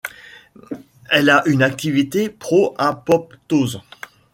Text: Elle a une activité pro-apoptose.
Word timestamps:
Elle 1.11 1.29
a 1.29 1.43
une 1.45 1.61
activité 1.61 2.31
pro-apoptose. 2.31 3.81